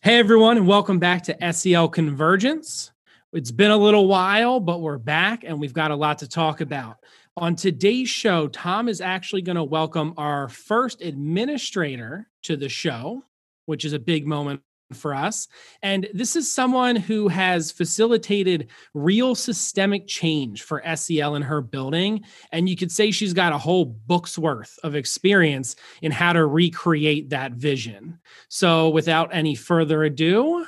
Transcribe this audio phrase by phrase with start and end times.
[0.00, 2.92] Hey, everyone, and welcome back to SEL Convergence.
[3.32, 6.60] It's been a little while, but we're back and we've got a lot to talk
[6.60, 6.98] about.
[7.36, 13.24] On today's show, Tom is actually going to welcome our first administrator to the show,
[13.66, 14.62] which is a big moment
[14.92, 15.48] for us.
[15.82, 22.24] And this is someone who has facilitated real systemic change for SEL in her building.
[22.52, 26.44] And you could say she's got a whole book's worth of experience in how to
[26.46, 28.18] recreate that vision.
[28.48, 30.66] So without any further ado,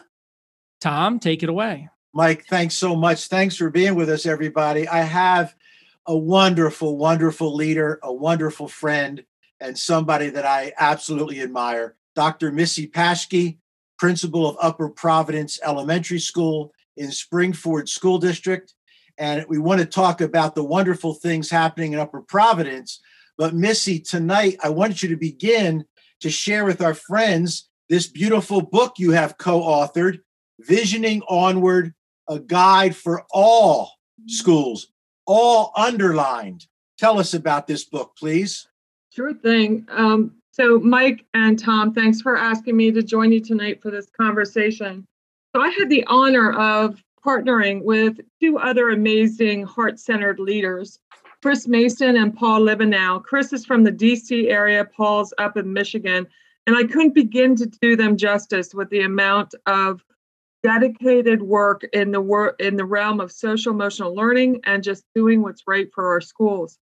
[0.80, 1.88] Tom, take it away.
[2.12, 3.28] Mike, thanks so much.
[3.28, 4.88] Thanks for being with us, everybody.
[4.88, 5.54] I have
[6.06, 9.24] a wonderful, wonderful leader, a wonderful friend,
[9.60, 11.96] and somebody that I absolutely admire.
[12.16, 12.50] Dr.
[12.50, 13.58] Missy Patschke
[14.00, 18.74] principal of Upper Providence Elementary School in Spring-Ford School District.
[19.18, 23.00] And we want to talk about the wonderful things happening in Upper Providence.
[23.36, 25.84] But Missy, tonight I want you to begin
[26.20, 30.20] to share with our friends this beautiful book you have co authored,
[30.60, 31.92] Visioning Onward,
[32.26, 33.92] a guide for all
[34.26, 34.86] schools,
[35.26, 36.66] all underlined.
[36.98, 38.66] Tell us about this book, please.
[39.10, 39.86] Sure thing.
[39.90, 44.10] Um, so, Mike and Tom, thanks for asking me to join you tonight for this
[44.10, 45.06] conversation.
[45.54, 50.98] So, I had the honor of partnering with two other amazing heart centered leaders,
[51.42, 53.22] Chris Mason and Paul Liabenow.
[53.22, 56.26] Chris is from the DC area, Paul's up in Michigan.
[56.66, 60.04] And I couldn't begin to do them justice with the amount of
[60.62, 65.42] dedicated work in the work in the realm of social emotional learning and just doing
[65.42, 66.78] what's right for our schools.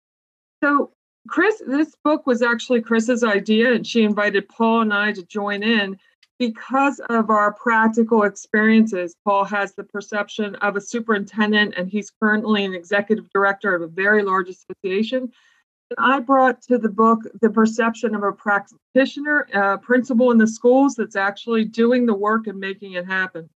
[0.63, 0.93] So
[1.29, 5.63] Chris, this book was actually Chris's idea, and she invited Paul and I to join
[5.63, 5.99] in
[6.39, 9.15] because of our practical experiences.
[9.25, 13.87] Paul has the perception of a superintendent, and he's currently an executive director of a
[13.87, 15.31] very large association.
[15.91, 20.47] And I brought to the book the perception of a practitioner, a principal in the
[20.47, 23.49] schools that's actually doing the work and making it happen.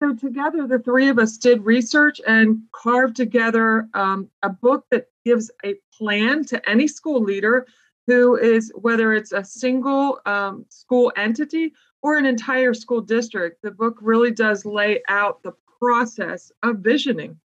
[0.00, 5.08] So, together, the three of us did research and carved together um, a book that
[5.24, 7.66] gives a plan to any school leader
[8.06, 13.60] who is, whether it's a single um, school entity or an entire school district.
[13.62, 17.40] The book really does lay out the process of visioning.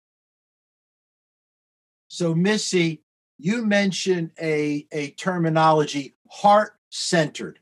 [2.07, 3.01] So, Missy,
[3.39, 7.57] you mentioned a, a terminology heart centered.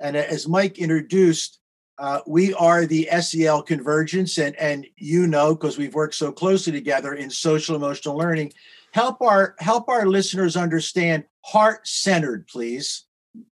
[0.00, 1.60] And as Mike introduced,
[1.98, 6.72] uh, we are the SEL Convergence, and, and you know, because we've worked so closely
[6.72, 8.52] together in social emotional learning,
[8.92, 13.04] help our help our listeners understand heart centered, please.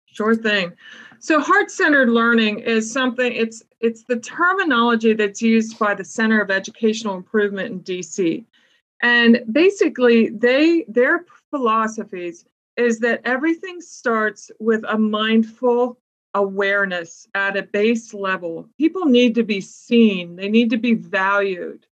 [0.05, 0.73] Sure thing.
[1.19, 6.41] So heart centered learning is something it's it's the terminology that's used by the Center
[6.41, 8.45] of Educational Improvement in DC.
[9.01, 12.45] And basically they their philosophies
[12.77, 15.99] is that everything starts with a mindful
[16.33, 18.69] awareness at a base level.
[18.77, 21.85] People need to be seen, they need to be valued.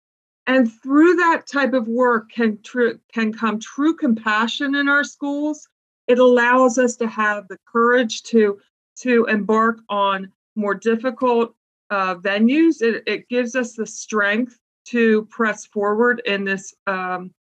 [0.48, 5.68] And through that type of work can tr- can come true compassion in our schools.
[6.08, 8.60] It allows us to have the courage to
[9.02, 11.56] to embark on more difficult
[11.90, 12.82] uh, venues.
[12.82, 17.32] It, it gives us the strength to press forward in this um,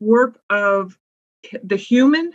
[0.00, 0.98] work of
[1.62, 2.32] the human.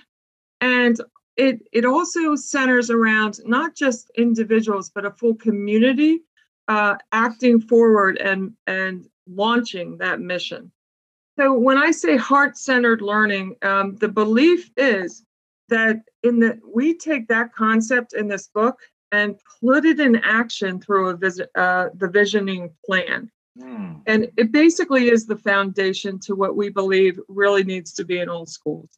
[0.61, 0.99] And
[1.45, 6.13] it, it also centers around not just individuals, but a full community
[6.67, 8.95] uh, acting forward and, and
[9.25, 10.71] launching that mission.
[11.37, 15.23] So when I say heart-centered learning, um, the belief is
[15.69, 18.77] that in the we take that concept in this book
[19.11, 23.31] and put it in action through a visit uh, the visioning plan.
[23.57, 24.01] Mm.
[24.05, 28.29] And it basically is the foundation to what we believe really needs to be in
[28.29, 28.91] all schools.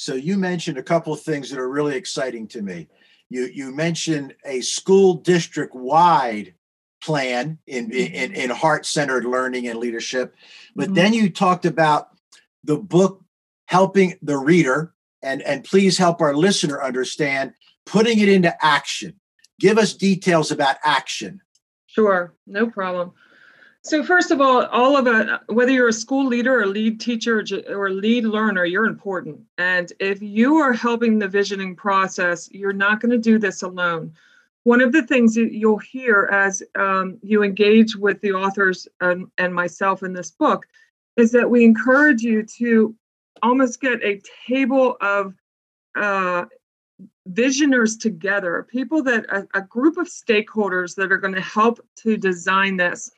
[0.00, 2.86] So you mentioned a couple of things that are really exciting to me.
[3.30, 6.54] You you mentioned a school district wide
[7.02, 10.36] plan in, in, in heart centered learning and leadership.
[10.76, 10.94] But mm-hmm.
[10.94, 12.10] then you talked about
[12.62, 13.24] the book
[13.66, 17.54] helping the reader, and, and please help our listener understand
[17.84, 19.18] putting it into action.
[19.58, 21.40] Give us details about action.
[21.86, 23.14] Sure, no problem.
[23.82, 27.44] So first of all, all of it, whether you're a school leader or lead teacher
[27.68, 29.40] or lead learner, you're important.
[29.56, 34.12] And if you are helping the visioning process, you're not going to do this alone
[34.68, 39.26] one of the things that you'll hear as um, you engage with the authors and,
[39.38, 40.66] and myself in this book
[41.16, 42.94] is that we encourage you to
[43.42, 45.34] almost get a table of
[45.96, 46.44] uh,
[47.28, 52.18] visioners together, people that a, a group of stakeholders that are going to help to
[52.18, 53.10] design this.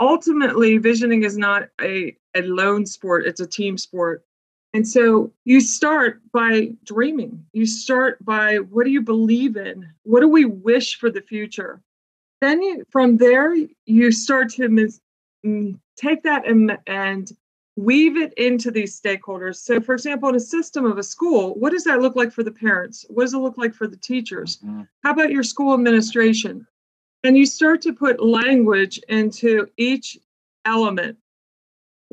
[0.00, 4.24] Ultimately, visioning is not a, a lone sport, it's a team sport.
[4.72, 7.46] And so you start by dreaming.
[7.52, 9.88] You start by what do you believe in?
[10.02, 11.80] What do we wish for the future?
[12.44, 13.56] then you, from there,
[13.86, 15.00] you start to mis-
[15.44, 17.32] mm, take that and, and
[17.76, 19.56] weave it into these stakeholders.
[19.56, 22.42] So, for example, in a system of a school, what does that look like for
[22.42, 23.04] the parents?
[23.08, 24.58] What does it look like for the teachers?
[24.58, 24.82] Mm-hmm.
[25.02, 26.66] How about your school administration?
[27.24, 30.18] And you start to put language into each
[30.66, 31.16] element.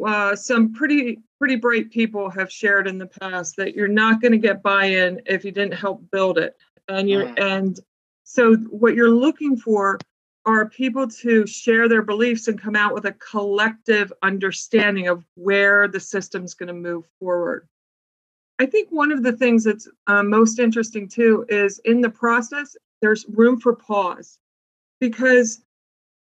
[0.03, 4.31] Uh, some pretty pretty bright people have shared in the past that you're not going
[4.31, 6.55] to get buy-in if you didn't help build it,
[6.87, 7.39] and you mm.
[7.39, 7.79] and
[8.23, 9.99] so what you're looking for
[10.45, 15.87] are people to share their beliefs and come out with a collective understanding of where
[15.87, 17.67] the system's going to move forward.
[18.57, 22.75] I think one of the things that's uh, most interesting too is in the process,
[23.01, 24.39] there's room for pause
[25.01, 25.61] because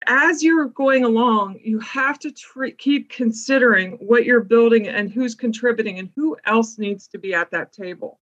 [0.06, 2.32] as you're going along, you have to
[2.78, 7.50] keep considering what you're building and who's contributing and who else needs to be at
[7.50, 8.18] that table.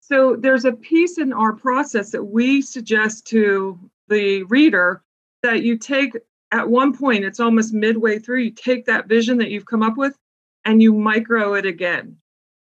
[0.00, 3.78] So there's a piece in our process that we suggest to
[4.08, 5.02] the reader
[5.42, 6.16] that you take
[6.50, 9.96] at one point, it's almost midway through, you take that vision that you've come up
[9.96, 10.18] with
[10.66, 12.18] and you micro it again.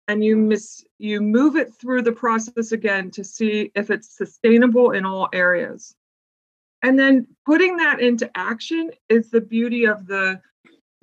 [0.08, 4.92] And you miss you move it through the process again to see if it's sustainable
[4.92, 5.94] in all areas.
[6.82, 10.40] And then putting that into action is the beauty of the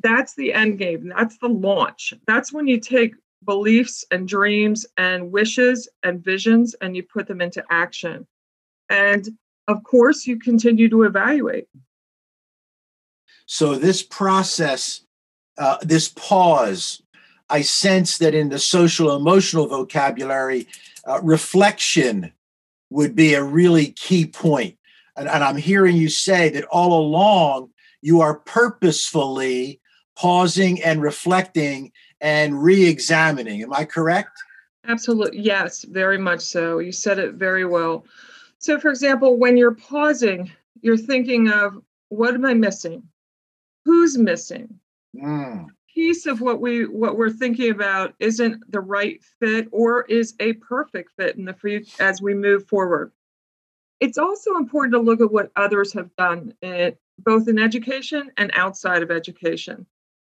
[0.01, 1.11] that's the end game.
[1.15, 2.13] That's the launch.
[2.27, 7.41] That's when you take beliefs and dreams and wishes and visions and you put them
[7.41, 8.27] into action.
[8.89, 9.27] And
[9.67, 11.67] of course, you continue to evaluate.
[13.47, 15.01] So, this process,
[15.57, 17.01] uh, this pause,
[17.49, 20.67] I sense that in the social emotional vocabulary,
[21.07, 22.33] uh, reflection
[22.89, 24.74] would be a really key point.
[25.17, 27.69] And, and I'm hearing you say that all along
[28.01, 29.79] you are purposefully
[30.15, 31.91] pausing and reflecting
[32.21, 33.61] and re examining.
[33.61, 34.31] Am I correct?
[34.87, 35.39] Absolutely.
[35.39, 36.79] Yes, very much so.
[36.79, 38.05] You said it very well.
[38.59, 40.51] So, for example, when you're pausing,
[40.81, 43.03] you're thinking of what am I missing?
[43.85, 44.79] Who's missing?
[45.15, 45.67] Mm.
[45.93, 50.53] Piece of what we what we're thinking about isn't the right fit or is a
[50.53, 53.11] perfect fit in the future as we move forward.
[53.99, 58.51] It's also important to look at what others have done, in, both in education and
[58.53, 59.85] outside of education.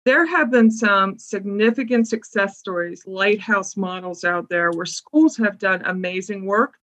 [0.05, 5.83] There have been some significant success stories, lighthouse models out there where schools have done
[5.85, 6.79] amazing work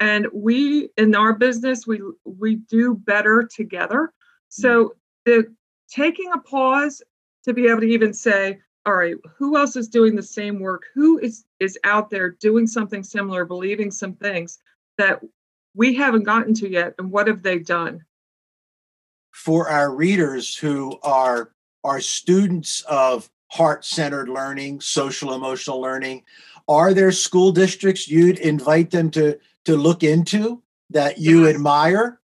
[0.00, 4.12] and we in our business we we do better together
[4.48, 4.90] so mm.
[5.26, 5.54] the
[5.90, 7.02] taking a pause
[7.44, 10.84] to be able to even say all right who else is doing the same work
[10.94, 14.58] who is is out there doing something similar believing some things
[14.98, 15.20] that
[15.74, 18.04] we haven't gotten to yet and what have they done
[19.32, 21.52] for our readers who are
[21.84, 26.22] are students of heart-centered learning social emotional learning
[26.68, 31.54] are there school districts you'd invite them to to look into that you yes.
[31.54, 32.20] admire?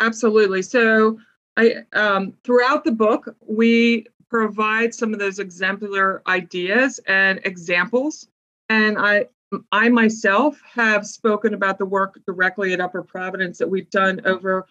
[0.00, 0.62] Absolutely.
[0.62, 1.18] So
[1.56, 8.28] I um, throughout the book we provide some of those exemplar ideas and examples,
[8.68, 9.26] and I
[9.72, 14.66] I myself have spoken about the work directly at Upper Providence that we've done over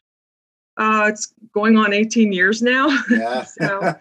[0.77, 2.89] uh, it's going on 18 years now.
[3.09, 3.45] Yeah.
[3.45, 3.95] so,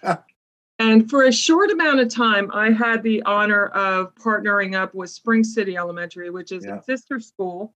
[0.80, 5.10] and for a short amount of time, I had the honor of partnering up with
[5.10, 6.78] Spring City Elementary, which is yeah.
[6.78, 7.72] a sister school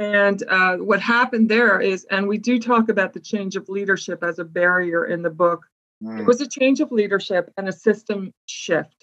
[0.00, 4.24] and uh, what happened there is, and we do talk about the change of leadership
[4.24, 5.66] as a barrier in the book.
[6.02, 6.20] Mm.
[6.20, 8.99] It was a change of leadership and a system shift.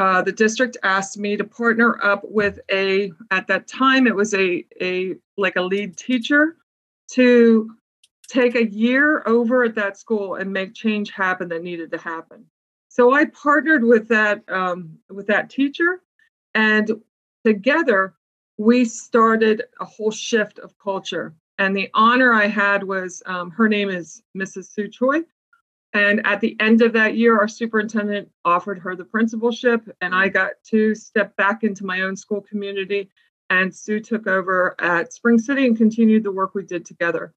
[0.00, 4.32] Uh, the district asked me to partner up with a, at that time, it was
[4.32, 6.56] a, a like a lead teacher
[7.10, 7.70] to
[8.26, 12.46] take a year over at that school and make change happen that needed to happen.
[12.88, 16.00] So I partnered with that um, with that teacher,
[16.54, 16.90] and
[17.44, 18.14] together
[18.56, 21.34] we started a whole shift of culture.
[21.58, 24.72] And the honor I had was um, her name is Mrs.
[24.72, 25.24] Sue Choi.
[25.92, 30.28] And at the end of that year, our superintendent offered her the principalship, and I
[30.28, 33.10] got to step back into my own school community.
[33.50, 37.34] And Sue took over at Spring City and continued the work we did together.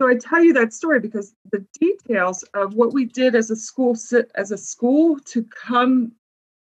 [0.00, 3.56] So I tell you that story because the details of what we did as a
[3.56, 3.96] school
[4.34, 6.12] as a school to come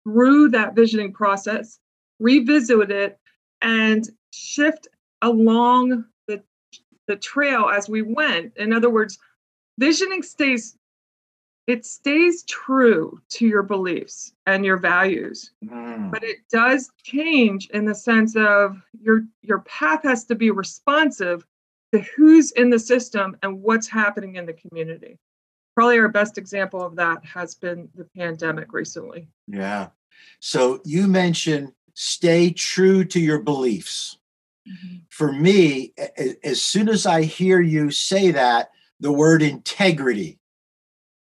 [0.03, 1.79] through that visioning process,
[2.19, 3.19] revisit it,
[3.61, 4.87] and shift
[5.21, 6.41] along the,
[7.07, 8.53] the trail as we went.
[8.55, 9.17] In other words,
[9.79, 10.77] visioning stays
[11.67, 16.11] it stays true to your beliefs and your values mm.
[16.11, 21.45] but it does change in the sense of your your path has to be responsive
[21.93, 25.17] to who's in the system and what's happening in the community
[25.73, 29.87] probably our best example of that has been the pandemic recently yeah
[30.39, 34.17] so you mentioned stay true to your beliefs.
[34.67, 34.97] Mm-hmm.
[35.09, 35.93] For me,
[36.43, 38.69] as soon as I hear you say that,
[38.99, 40.39] the word integrity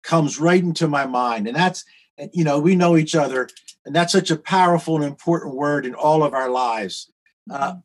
[0.03, 1.47] comes right into my mind.
[1.47, 1.85] And that's,
[2.33, 3.49] you know, we know each other,
[3.85, 7.11] and that's such a powerful and important word in all of our lives.
[7.49, 7.75] Uh,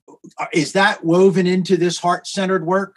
[0.53, 2.97] is that woven into this heart centered work?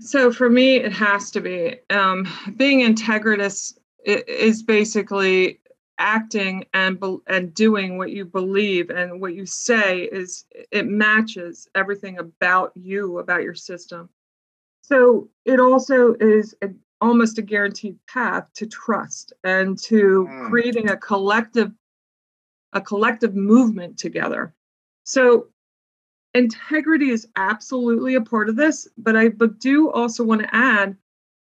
[0.00, 1.76] So for me, it has to be.
[1.90, 5.60] Um, being integritous is basically
[5.98, 12.18] acting and and doing what you believe and what you say is it matches everything
[12.18, 14.08] about you about your system
[14.80, 16.54] so it also is
[17.00, 20.48] almost a guaranteed path to trust and to mm.
[20.48, 21.72] creating a collective
[22.74, 24.54] a collective movement together
[25.04, 25.46] so
[26.34, 30.96] integrity is absolutely a part of this but i but do also want to add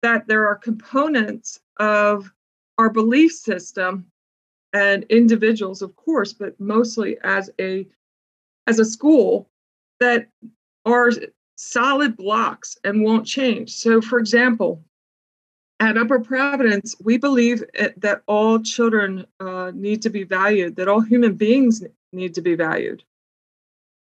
[0.01, 2.31] that there are components of
[2.77, 4.05] our belief system
[4.73, 7.87] and individuals of course but mostly as a
[8.67, 9.47] as a school
[9.99, 10.27] that
[10.85, 11.11] are
[11.55, 14.83] solid blocks and won't change so for example
[15.81, 17.63] at upper providence we believe
[17.97, 21.83] that all children uh, need to be valued that all human beings
[22.13, 23.03] need to be valued.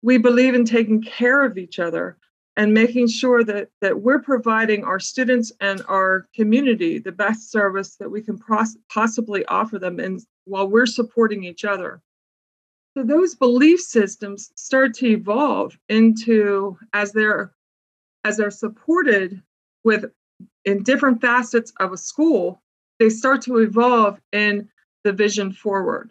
[0.02, 2.16] We believe in taking care of each other
[2.56, 7.96] and making sure that that we're providing our students and our community the best service
[7.96, 12.00] that we can pros- possibly offer them and while we're supporting each other.
[12.96, 17.52] So those belief systems start to evolve into as they're
[18.24, 19.42] as they're supported
[19.84, 20.06] with
[20.64, 22.62] in different facets of a school
[22.98, 24.68] they start to evolve in
[25.04, 26.10] the vision forward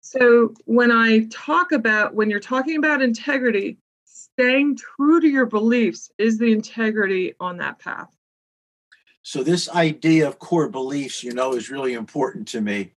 [0.00, 3.78] so when i talk about when you're talking about integrity
[4.32, 8.08] staying true to your beliefs is the integrity on that path.
[9.22, 12.92] So, this idea of core beliefs, you know, is really important to me.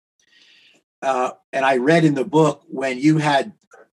[1.01, 3.53] Uh, and I read in the book when you had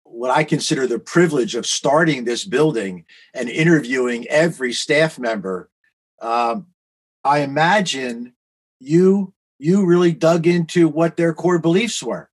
[0.04, 5.68] what I consider the privilege of starting this building and interviewing every staff member.
[6.24, 6.68] Um,
[7.22, 8.32] I imagine
[8.80, 12.30] you you really dug into what their core beliefs were.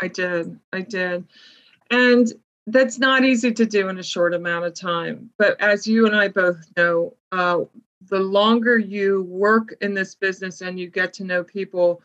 [0.00, 0.58] I did.
[0.72, 1.26] I did.
[1.90, 2.32] And
[2.66, 5.30] that's not easy to do in a short amount of time.
[5.38, 7.60] But as you and I both know, uh,
[8.08, 12.02] the longer you work in this business and you get to know people,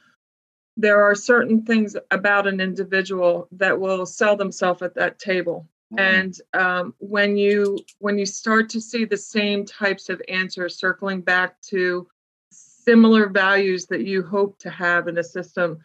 [0.78, 5.68] there are certain things about an individual that will sell themselves at that table.
[5.94, 6.00] Mm-hmm.
[6.00, 11.22] And um, when you when you start to see the same types of answers circling
[11.22, 12.08] back to
[12.52, 15.80] similar values that you hope to have in a system,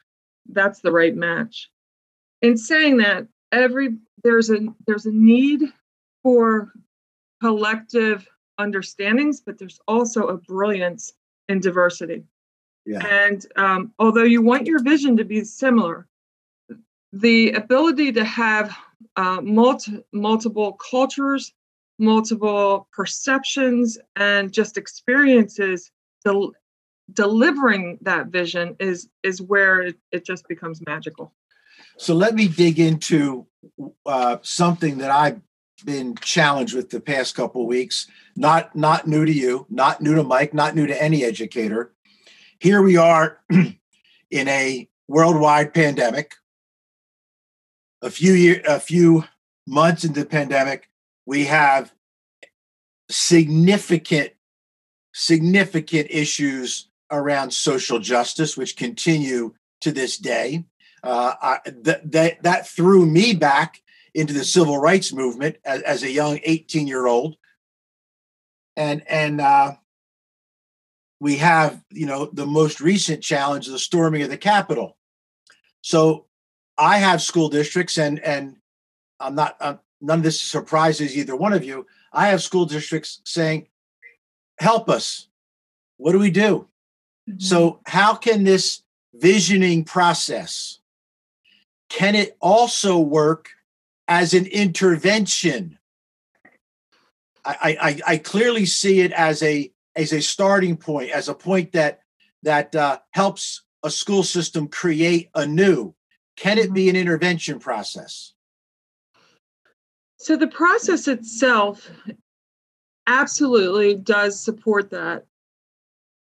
[0.50, 1.70] that's the right match.
[2.42, 5.62] In saying that, every there's a there's a need
[6.22, 6.72] for
[7.40, 8.26] collective
[8.58, 11.14] understandings but there's also a brilliance
[11.48, 12.22] in diversity
[12.84, 13.04] yeah.
[13.06, 16.06] and um, although you want your vision to be similar
[17.12, 18.76] the ability to have
[19.16, 21.52] uh, multi, multiple cultures
[21.98, 25.90] multiple perceptions and just experiences
[26.24, 26.52] del-
[27.12, 31.34] delivering that vision is is where it, it just becomes magical
[31.98, 33.46] so let me dig into
[34.06, 35.40] uh, something that I've
[35.84, 38.06] been challenged with the past couple weeks.
[38.36, 41.92] Not not new to you, not new to Mike, not new to any educator.
[42.58, 43.40] Here we are
[44.30, 46.34] in a worldwide pandemic.
[48.02, 49.24] A few year, a few
[49.66, 50.88] months into the pandemic,
[51.26, 51.92] we have
[53.10, 54.30] significant
[55.12, 60.64] significant issues around social justice, which continue to this day.
[61.02, 63.82] Uh, that that threw me back
[64.14, 67.36] into the civil rights movement as, as a young 18 year old
[68.80, 69.72] and and uh,
[71.20, 74.96] we have you know the most recent challenge the storming of the capitol.
[75.82, 76.26] So
[76.80, 78.56] i have school districts and and
[79.20, 83.20] i'm not uh, none of this surprises either one of you i have school districts
[83.24, 83.68] saying
[84.58, 85.28] help us
[85.98, 86.68] what do we do
[87.28, 87.38] mm-hmm.
[87.38, 88.82] so how can this
[89.14, 90.80] visioning process
[91.90, 93.50] can it also work
[94.08, 95.78] as an intervention?
[97.44, 101.72] I, I, I clearly see it as a as a starting point, as a point
[101.72, 102.02] that
[102.42, 105.94] that uh, helps a school system create anew.
[106.40, 108.32] Can it be an intervention process?
[110.16, 111.90] So the process itself
[113.06, 115.26] absolutely does support that.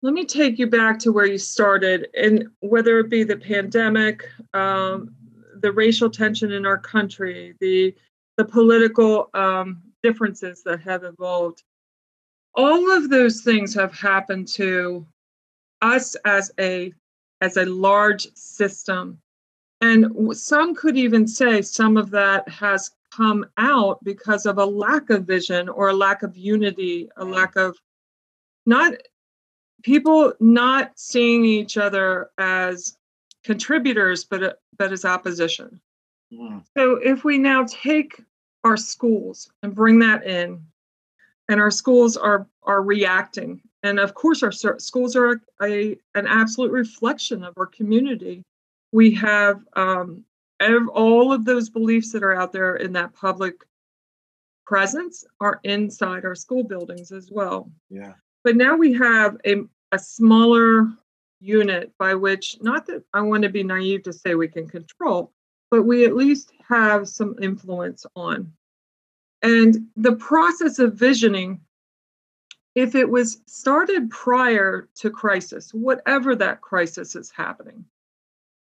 [0.03, 4.25] Let me take you back to where you started, and whether it be the pandemic,
[4.55, 5.15] um,
[5.61, 7.95] the racial tension in our country, the
[8.37, 11.63] the political um, differences that have evolved.
[12.55, 15.07] All of those things have happened to
[15.81, 16.93] us as a
[17.41, 19.21] as a large system,
[19.81, 25.11] and some could even say some of that has come out because of a lack
[25.11, 27.77] of vision or a lack of unity, a lack of
[28.67, 28.95] not
[29.83, 32.97] people not seeing each other as
[33.45, 35.81] contributors, but but as opposition.
[36.33, 36.63] Mm.
[36.77, 38.21] So if we now take
[38.65, 40.63] our schools and bring that in,
[41.49, 46.73] and our schools are are reacting, and of course our schools are a, an absolute
[46.73, 48.45] reflection of our community.
[48.93, 50.25] We have um,
[50.93, 53.65] all of those beliefs that are out there in that public
[54.67, 57.71] presence are inside our school buildings as well.
[57.91, 58.13] Yeah.
[58.45, 60.89] But now we have a, a smaller
[61.41, 65.33] unit by which, not that I want to be naive to say we can control,
[65.71, 68.53] but we at least have some influence on.
[69.43, 71.61] And the process of visioning,
[72.75, 77.85] if it was started prior to crisis, whatever that crisis is happening,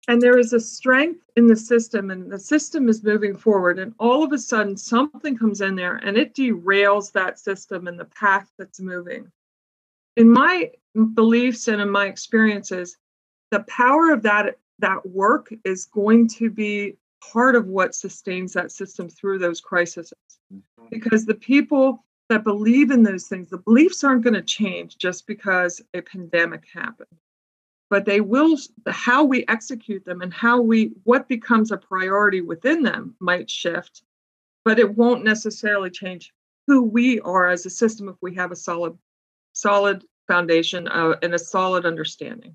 [0.08, 3.94] and there is a strength in the system and the system is moving forward and
[4.00, 8.06] all of a sudden something comes in there and it derails that system and the
[8.06, 9.30] path that's moving.
[10.16, 10.72] In my
[11.14, 12.98] beliefs and in my experiences
[13.52, 18.72] the power of that that work is going to be part of what sustains that
[18.72, 20.14] system through those crises.
[20.54, 20.86] Mm-hmm.
[20.90, 25.28] because the people that believe in those things the beliefs aren't going to change just
[25.28, 27.20] because a pandemic happened
[27.90, 32.82] but they will how we execute them and how we what becomes a priority within
[32.82, 34.04] them might shift
[34.66, 36.34] but it won't necessarily change
[36.68, 38.98] who we are as a system if we have a solid
[39.54, 42.54] solid foundation uh, and a solid understanding.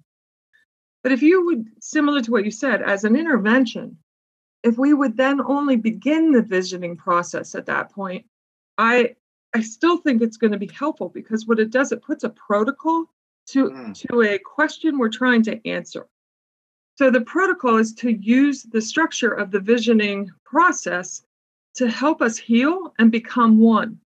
[1.02, 3.96] But if you would similar to what you said as an intervention
[4.62, 8.24] if we would then only begin the visioning process at that point
[8.78, 9.14] i
[9.54, 12.30] i still think it's going to be helpful because what it does it puts a
[12.30, 13.06] protocol
[13.48, 14.08] to, mm.
[14.08, 16.06] to a question we're trying to answer.
[16.96, 21.22] So the protocol is to use the structure of the visioning process
[21.74, 23.98] to help us heal and become one.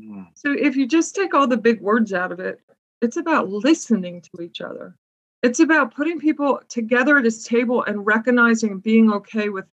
[0.00, 0.26] Mm.
[0.34, 2.60] So if you just take all the big words out of it,
[3.02, 4.96] it's about listening to each other.
[5.42, 9.64] It's about putting people together at this table and recognizing and being okay with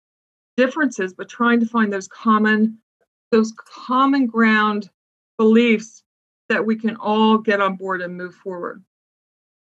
[0.57, 2.79] differences, but trying to find those common,
[3.33, 4.88] those common ground
[5.38, 6.03] beliefs
[6.49, 8.83] that we can all get on board and move forward.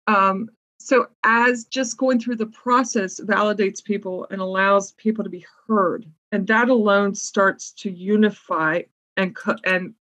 [0.10, 5.45] Um, so, as just going through the process validates people and allows people to be
[5.67, 8.82] heard, and that alone starts to unify
[9.17, 9.93] and co- and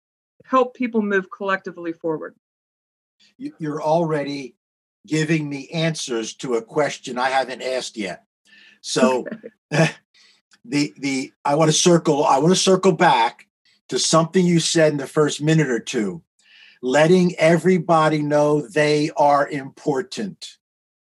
[0.44, 2.36] help people move collectively forward.
[3.38, 4.54] You're already
[5.06, 8.24] giving me answers to a question I haven't asked yet.
[8.82, 9.26] So,
[9.72, 9.90] okay.
[10.64, 12.24] the the I want to circle.
[12.24, 13.48] I want to circle back
[13.88, 16.22] to something you said in the first minute or two
[16.82, 20.46] letting everybody know they are important.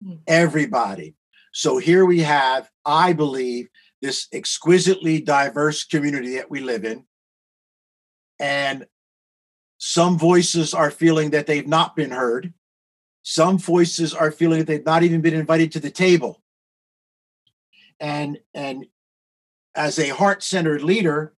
[0.02, 0.14] Hmm.
[0.26, 1.14] Everybody.
[1.52, 3.68] So here we have, I believe,
[4.00, 7.04] this exquisitely diverse community that we live in.
[8.38, 8.86] And
[9.78, 12.54] some voices are feeling that they've not been heard.
[13.22, 16.42] Some voices are feeling that they've not even been invited to the table.
[17.98, 18.86] And and
[19.74, 21.34] as a heart-centered leader,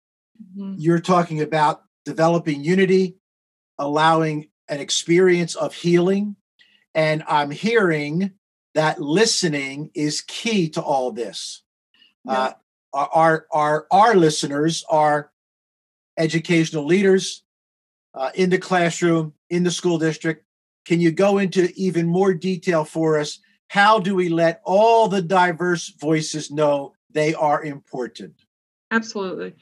[0.57, 0.75] mm-hmm.
[0.77, 3.17] you're talking about developing unity,
[3.81, 6.37] allowing an experience of healing.
[6.95, 8.33] And I'm hearing
[8.75, 11.63] that listening is key to all this.
[12.25, 12.33] Yeah.
[12.33, 12.53] Uh,
[12.93, 15.33] our, our, our listeners are
[16.19, 17.43] educational leaders
[18.15, 20.45] uh, in the classroom, in the school district.
[20.85, 23.39] Can you go into even more detail for us?
[23.69, 28.35] How do we let all the diverse voices know they are important?
[28.91, 29.55] Absolutely.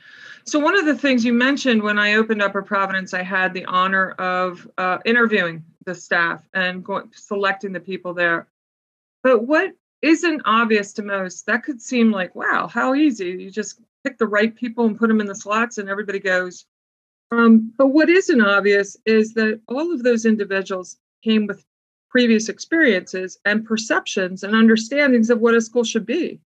[0.44, 3.66] So, one of the things you mentioned when I opened Upper Providence, I had the
[3.66, 8.48] honor of uh, interviewing the staff and going, selecting the people there.
[9.22, 13.30] But what isn't obvious to most, that could seem like, wow, how easy.
[13.30, 16.64] You just pick the right people and put them in the slots and everybody goes.
[17.30, 21.64] Um, but what isn't obvious is that all of those individuals came with
[22.08, 26.40] previous experiences and perceptions and understandings of what a school should be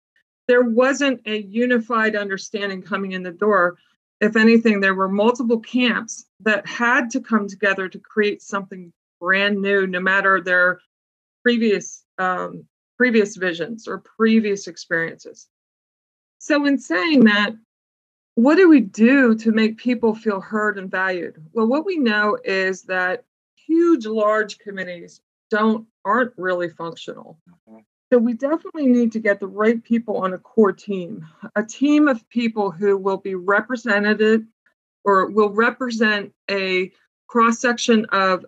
[0.52, 3.78] there wasn't a unified understanding coming in the door.
[4.20, 9.62] If anything, there were multiple camps that had to come together to create something brand
[9.62, 10.78] new, no matter their
[11.42, 12.66] previous um,
[12.98, 15.48] previous visions or previous experiences.
[16.36, 17.54] So, in saying that,
[18.34, 21.42] what do we do to make people feel heard and valued?
[21.54, 23.24] Well, what we know is that
[23.56, 27.38] huge, large committees don't aren't really functional.
[28.12, 32.08] So we definitely need to get the right people on a core team, a team
[32.08, 34.46] of people who will be represented
[35.02, 36.92] or will represent a
[37.26, 38.44] cross section of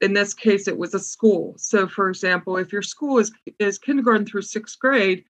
[0.00, 1.52] in this case it was a school.
[1.58, 5.26] So for example if your school is is kindergarten through sixth grade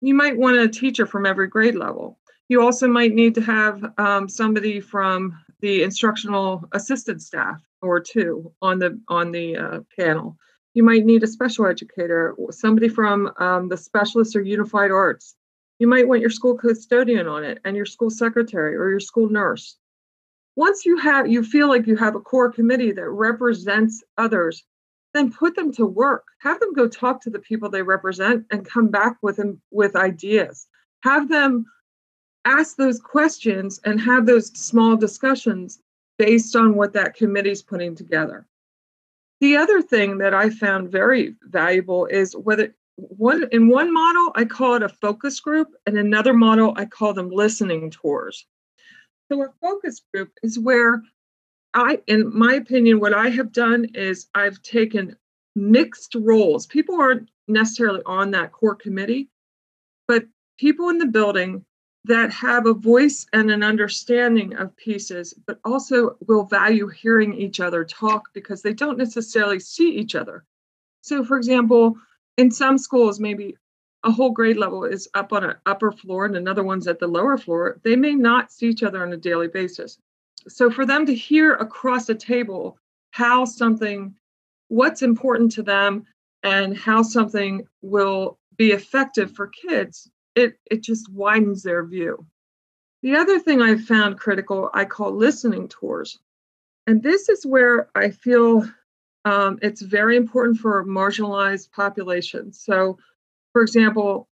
[0.00, 2.18] you might want a teacher from every grade level.
[2.48, 8.54] You also might need to have um, somebody from the instructional assistant staff or two
[8.62, 10.38] on the on the uh, panel
[10.78, 15.34] You might need a special educator, somebody from um, the specialist or unified arts.
[15.80, 19.28] You might want your school custodian on it and your school secretary or your school
[19.28, 19.76] nurse.
[20.54, 24.62] Once you have you feel like you have a core committee that represents others,
[25.14, 26.28] then put them to work.
[26.42, 29.96] Have them go talk to the people they represent and come back with them with
[29.96, 30.68] ideas.
[31.02, 31.66] Have them
[32.44, 35.80] ask those questions and have those small discussions
[36.18, 38.46] based on what that committee is putting together.
[39.40, 44.44] The other thing that I found very valuable is whether one in one model I
[44.44, 48.46] call it a focus group, and another model I call them listening tours.
[49.30, 51.02] So a focus group is where
[51.74, 55.16] I, in my opinion, what I have done is I've taken
[55.54, 56.66] mixed roles.
[56.66, 59.28] People aren't necessarily on that core committee,
[60.08, 60.26] but
[60.58, 61.64] people in the building
[62.08, 67.60] that have a voice and an understanding of pieces, but also will value hearing each
[67.60, 70.42] other talk because they don't necessarily see each other.
[71.02, 71.96] So, for example,
[72.38, 73.56] in some schools, maybe
[74.04, 77.06] a whole grade level is up on an upper floor and another one's at the
[77.06, 77.78] lower floor.
[77.84, 79.98] They may not see each other on a daily basis.
[80.48, 82.78] So, for them to hear across a table
[83.10, 84.14] how something,
[84.68, 86.06] what's important to them,
[86.42, 92.24] and how something will be effective for kids it it just widens their view.
[93.02, 96.18] The other thing I've found critical, I call listening tours.
[96.86, 98.68] And this is where I feel
[99.24, 102.60] um, it's very important for marginalized populations.
[102.64, 102.98] So,
[103.52, 104.28] for example,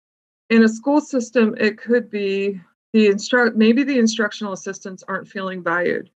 [0.48, 2.60] in a school system, it could be
[2.92, 6.10] the instruct maybe the instructional assistants aren't feeling valued,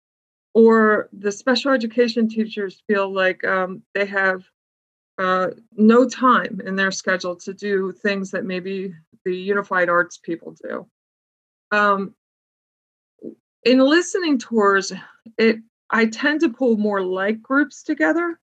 [0.55, 4.43] or the special education teachers feel like um, they have
[5.21, 8.95] uh, no time in their schedule to do things that maybe
[9.27, 10.87] the unified arts people do.
[11.71, 12.15] Um,
[13.65, 14.93] in listening tours,
[15.37, 15.59] it
[15.91, 18.41] I tend to pull more like groups together,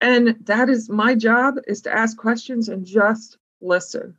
[0.00, 4.16] and that is my job is to ask questions and just listen.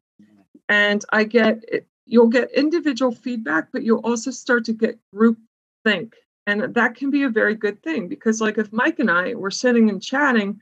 [0.67, 1.63] And I get
[2.05, 5.37] you'll get individual feedback, but you'll also start to get group
[5.85, 6.15] think,
[6.47, 9.51] and that can be a very good thing because, like, if Mike and I were
[9.51, 10.59] sitting and chatting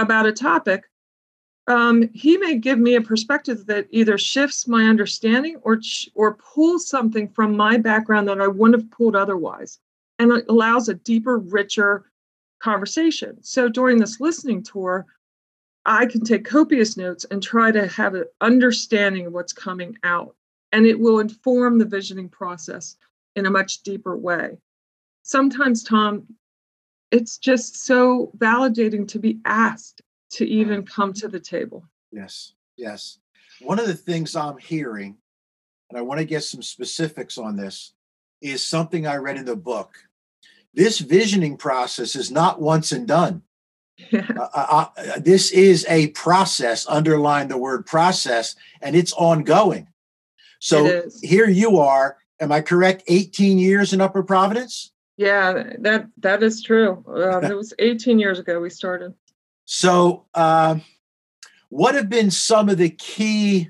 [0.00, 0.84] about a topic,
[1.66, 5.80] um, he may give me a perspective that either shifts my understanding or
[6.14, 9.78] or pulls something from my background that I wouldn't have pulled otherwise,
[10.18, 12.10] and it allows a deeper, richer
[12.60, 13.42] conversation.
[13.42, 15.06] So during this listening tour,
[15.86, 20.34] I can take copious notes and try to have an understanding of what's coming out,
[20.72, 22.96] and it will inform the visioning process
[23.36, 24.58] in a much deeper way.
[25.22, 26.26] Sometimes, Tom,
[27.10, 31.84] it's just so validating to be asked to even come to the table.
[32.12, 33.18] Yes, yes.
[33.60, 35.16] One of the things I'm hearing,
[35.88, 37.92] and I want to get some specifics on this,
[38.40, 39.94] is something I read in the book.
[40.72, 43.42] This visioning process is not once and done.
[44.10, 44.26] Yeah.
[44.34, 49.88] Uh, uh, uh, this is a process, underline the word process, and it's ongoing.
[50.58, 52.16] So here you are.
[52.38, 53.02] Am I correct?
[53.08, 54.92] 18 years in Upper Providence?
[55.20, 57.04] Yeah, that that is true.
[57.06, 59.12] Um, it was 18 years ago we started.
[59.66, 60.76] So, uh,
[61.68, 63.68] what have been some of the key?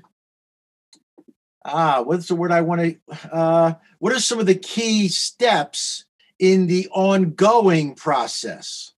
[1.65, 2.97] Ah, what's the word I want to?
[3.29, 6.05] Uh, what are some of the key steps
[6.39, 8.93] in the ongoing process?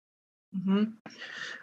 [0.55, 0.91] Mm-hmm.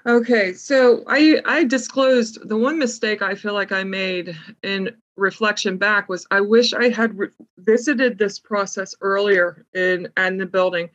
[0.07, 5.77] Okay, so I I disclosed the one mistake I feel like I made in reflection
[5.77, 10.91] back was I wish I had re- visited this process earlier in in the building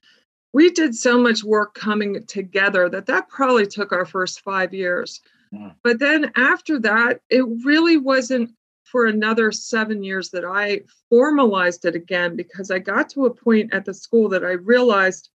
[0.56, 5.19] we did so much work coming together that that probably took our first five years.
[5.54, 5.75] Mm.
[5.84, 11.93] But then after that, it really wasn't for another seven years that I formalized it
[11.93, 15.30] again because I got to a point at the school that I realized,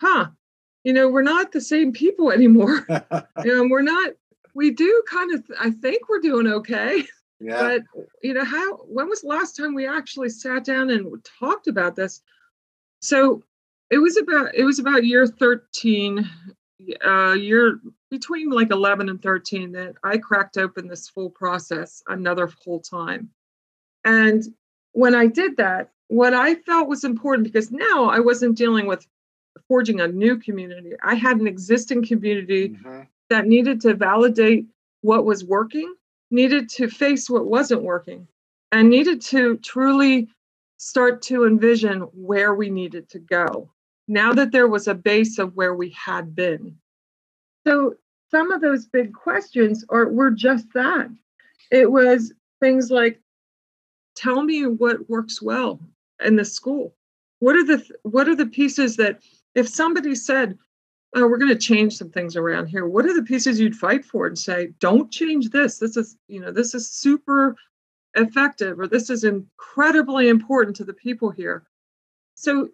[0.00, 0.30] huh,
[0.82, 2.84] you know, we're not the same people anymore.
[3.44, 4.14] you know, we're not,
[4.56, 7.04] we do kind of, I think we're doing okay.
[7.40, 7.78] Yeah.
[7.94, 11.68] But, you know, how, when was the last time we actually sat down and talked
[11.68, 12.20] about this?
[13.00, 13.42] So
[13.90, 16.28] it was about it was about year 13
[17.04, 22.48] uh year between like 11 and 13 that i cracked open this full process another
[22.48, 23.30] full time
[24.04, 24.44] and
[24.92, 29.06] when i did that what i felt was important because now i wasn't dealing with
[29.66, 33.02] forging a new community i had an existing community mm-hmm.
[33.28, 34.66] that needed to validate
[35.00, 35.92] what was working
[36.30, 38.26] needed to face what wasn't working
[38.72, 40.28] and needed to truly
[40.76, 43.70] start to envision where we needed to go
[44.08, 46.76] now that there was a base of where we had been.
[47.66, 47.94] So
[48.30, 51.10] some of those big questions are were just that.
[51.70, 53.20] It was things like
[54.16, 55.78] tell me what works well
[56.24, 56.94] in the school.
[57.40, 59.20] What are the what are the pieces that
[59.54, 60.58] if somebody said
[61.14, 62.86] oh, we're going to change some things around here.
[62.86, 65.78] What are the pieces you'd fight for and say, don't change this?
[65.78, 67.56] This is, you know, this is super
[68.14, 71.64] effective or this is incredibly important to the people here.
[72.34, 72.68] So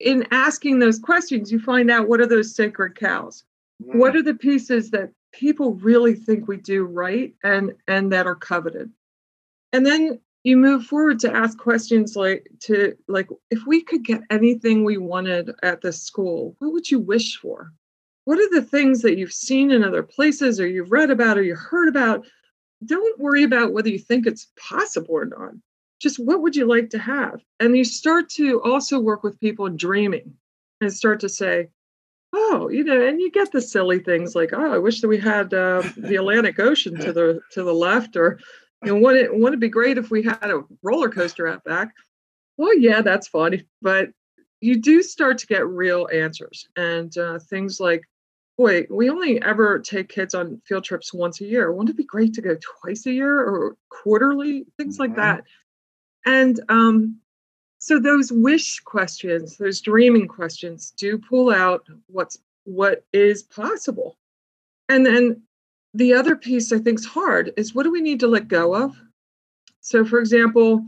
[0.00, 3.44] in asking those questions, you find out what are those sacred cows?
[3.82, 3.96] Mm.
[3.96, 8.34] What are the pieces that people really think we do right and and that are
[8.34, 8.90] coveted?
[9.72, 14.22] And then you move forward to ask questions like to like if we could get
[14.30, 17.72] anything we wanted at this school what would you wish for?
[18.24, 21.42] What are the things that you've seen in other places or you've read about or
[21.42, 22.26] you heard about?
[22.84, 25.52] Don't worry about whether you think it's possible or not.
[26.00, 27.42] Just what would you like to have?
[27.58, 30.34] And you start to also work with people dreaming
[30.80, 31.68] and start to say
[32.32, 35.18] oh you know and you get the silly things like oh i wish that we
[35.18, 38.38] had uh, the atlantic ocean to the to the left or
[38.84, 41.64] you know, wouldn't it, wouldn't it be great if we had a roller coaster out
[41.64, 41.92] back?
[42.56, 43.64] Well, yeah, that's funny.
[43.82, 44.10] But
[44.60, 48.02] you do start to get real answers and uh, things like,
[48.58, 51.72] boy, we only ever take kids on field trips once a year.
[51.72, 54.66] Wouldn't it be great to go twice a year or quarterly?
[54.76, 55.02] Things mm-hmm.
[55.02, 55.44] like that.
[56.26, 57.18] And um,
[57.78, 64.18] so those wish questions, those dreaming questions, do pull out what's what is possible.
[64.90, 65.42] And then
[65.94, 68.74] the other piece I think is hard is what do we need to let go
[68.74, 68.96] of?
[69.80, 70.86] So, for example,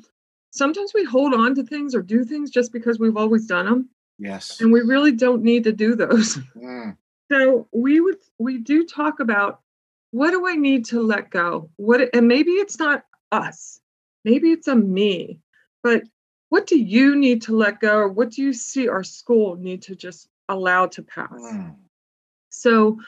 [0.50, 3.88] sometimes we hold on to things or do things just because we've always done them.
[4.18, 4.60] Yes.
[4.60, 6.38] And we really don't need to do those.
[6.56, 6.96] Mm.
[7.30, 9.62] So we would we do talk about
[10.10, 11.70] what do I need to let go?
[11.76, 13.80] What and maybe it's not us.
[14.24, 15.40] Maybe it's a me.
[15.82, 16.02] But
[16.50, 19.80] what do you need to let go or what do you see our school need
[19.82, 21.30] to just allow to pass?
[21.32, 21.74] Mm.
[22.50, 22.98] So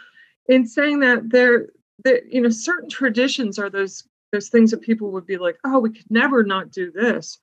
[0.48, 1.68] in saying that there
[2.04, 5.78] that you know certain traditions are those those things that people would be like oh
[5.78, 7.38] we could never not do this.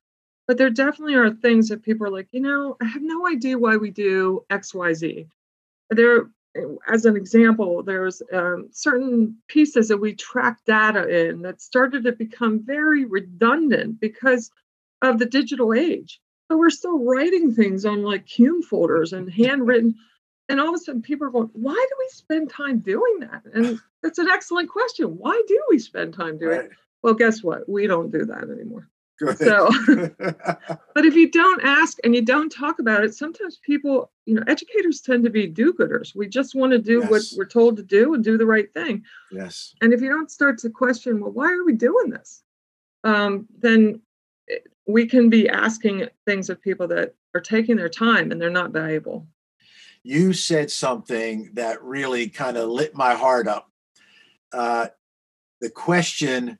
[0.48, 3.58] But there definitely are things that people are like you know i have no idea
[3.58, 5.26] why we do xyz
[5.90, 6.30] there
[6.88, 12.12] as an example there's um, certain pieces that we track data in that started to
[12.12, 14.50] become very redundant because
[15.02, 16.20] of the digital age.
[16.48, 19.94] But we're still writing things on like cume folders and handwritten
[20.48, 23.42] and all of a sudden people are going why do we spend time doing that?
[23.54, 25.18] And that's an excellent question.
[25.18, 26.64] Why do we spend time doing right.
[26.66, 26.72] it?
[27.02, 27.68] Well guess what?
[27.68, 28.88] We don't do that anymore.
[29.36, 29.70] So
[30.94, 34.42] but if you don't ask and you don't talk about it sometimes people you know
[34.48, 36.14] educators tend to be do-gooders.
[36.14, 37.10] We just want to do yes.
[37.10, 39.04] what we're told to do and do the right thing.
[39.30, 39.74] Yes.
[39.80, 42.42] And if you don't start to question well why are we doing this?
[43.04, 44.00] Um, then
[44.86, 48.72] we can be asking things of people that are taking their time and they're not
[48.72, 49.26] valuable
[50.04, 53.70] you said something that really kind of lit my heart up.
[54.52, 54.88] Uh,
[55.60, 56.58] the question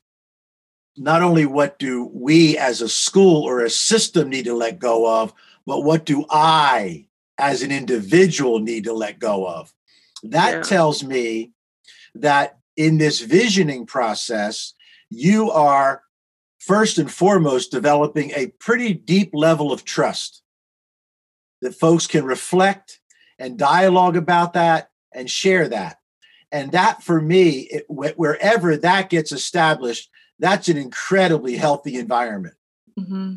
[0.96, 5.22] not only what do we as a school or a system need to let go
[5.22, 5.32] of,
[5.66, 7.06] but what do I
[7.38, 9.72] as an individual need to let go of?
[10.22, 10.62] That yeah.
[10.62, 11.52] tells me
[12.14, 14.74] that in this visioning process,
[15.10, 16.02] you are
[16.58, 20.42] first and foremost developing a pretty deep level of trust
[21.60, 23.00] that folks can reflect
[23.42, 25.98] and dialogue about that and share that.
[26.52, 32.54] And that for me, it, wherever that gets established, that's an incredibly healthy environment.
[32.98, 33.34] Mm-hmm.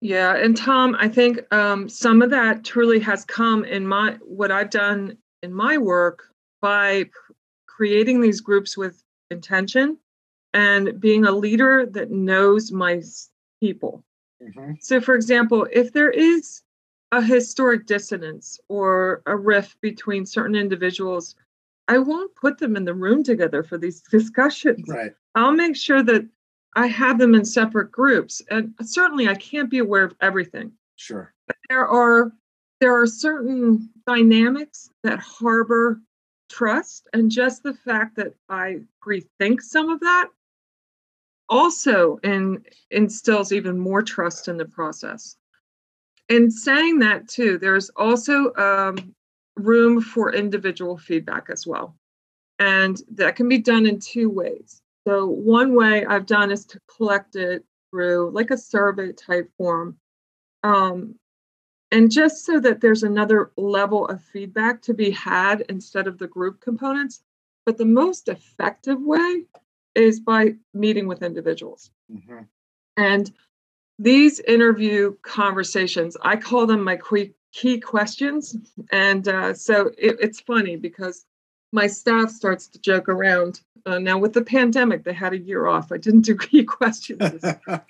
[0.00, 4.50] Yeah, and Tom, I think um, some of that truly has come in my what
[4.50, 6.24] I've done in my work
[6.62, 7.10] by
[7.66, 9.98] creating these groups with intention
[10.52, 13.02] and being a leader that knows my
[13.60, 14.02] people.
[14.42, 14.72] Mm-hmm.
[14.80, 16.63] So, for example, if there is
[17.14, 21.36] a historic dissonance or a rift between certain individuals,
[21.86, 24.88] I won't put them in the room together for these discussions.
[24.88, 25.12] Right.
[25.36, 26.26] I'll make sure that
[26.74, 28.42] I have them in separate groups.
[28.50, 30.72] And certainly I can't be aware of everything.
[30.96, 31.32] Sure.
[31.46, 32.32] But there are
[32.80, 36.00] there are certain dynamics that harbor
[36.50, 40.28] trust and just the fact that I rethink some of that
[41.48, 45.36] also in, instills even more trust in the process
[46.28, 49.14] in saying that too there's also um,
[49.56, 51.96] room for individual feedback as well.
[52.58, 54.80] And that can be done in two ways.
[55.06, 59.96] So one way i've done is to collect it through like a survey type form
[60.64, 61.16] um,
[61.92, 66.26] and just so that there's another level of feedback to be had instead of the
[66.26, 67.22] group components.
[67.66, 69.44] But the most effective way
[69.94, 71.92] is by meeting with individuals.
[72.12, 72.42] Mm-hmm.
[72.96, 73.32] and
[73.98, 76.98] these interview conversations, I call them my
[77.52, 78.56] key questions.
[78.90, 81.24] And uh, so it, it's funny because
[81.72, 83.60] my staff starts to joke around.
[83.86, 85.92] Uh, now, with the pandemic, they had a year off.
[85.92, 87.44] I didn't do key questions.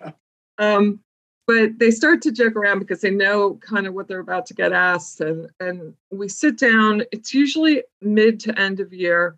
[0.58, 1.00] um,
[1.46, 4.54] but they start to joke around because they know kind of what they're about to
[4.54, 9.36] get asked and and we sit down it's usually mid to end of year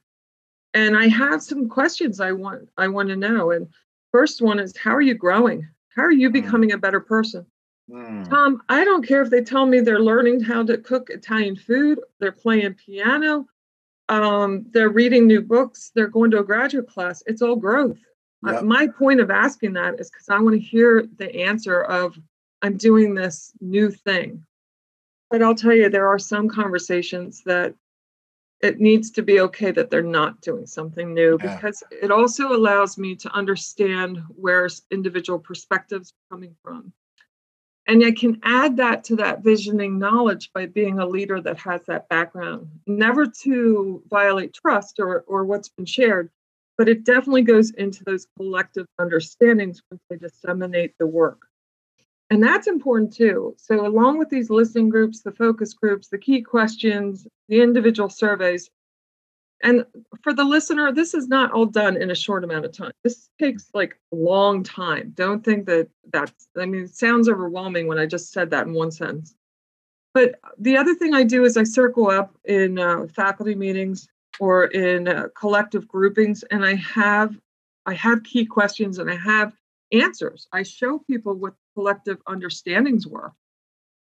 [0.74, 3.68] and i have some questions i want i want to know and
[4.12, 6.34] first one is how are you growing how are you hmm.
[6.34, 7.46] becoming a better person
[7.90, 8.28] mm.
[8.28, 11.98] tom i don't care if they tell me they're learning how to cook italian food
[12.20, 13.46] they're playing piano
[14.08, 17.98] um, they're reading new books they're going to a graduate class it's all growth
[18.44, 18.64] Yep.
[18.64, 22.16] my point of asking that is because I want to hear the answer of
[22.62, 24.44] I'm doing this new thing.
[25.30, 27.74] But I'll tell you, there are some conversations that
[28.60, 31.56] it needs to be okay that they're not doing something new yeah.
[31.56, 36.92] because it also allows me to understand where individual perspectives are coming from.
[37.88, 41.82] And I can add that to that visioning knowledge by being a leader that has
[41.86, 46.30] that background, never to violate trust or, or what's been shared,
[46.76, 51.46] but it definitely goes into those collective understandings once they disseminate the work.
[52.30, 53.54] And that's important too.
[53.56, 58.68] So, along with these listening groups, the focus groups, the key questions, the individual surveys,
[59.62, 59.86] and
[60.22, 62.92] for the listener, this is not all done in a short amount of time.
[63.04, 65.12] This takes like a long time.
[65.14, 68.74] Don't think that that's, I mean, it sounds overwhelming when I just said that in
[68.74, 69.34] one sentence.
[70.12, 74.08] But the other thing I do is I circle up in uh, faculty meetings
[74.38, 77.36] or in uh, collective groupings and i have
[77.86, 79.52] i have key questions and i have
[79.92, 83.32] answers i show people what collective understandings were.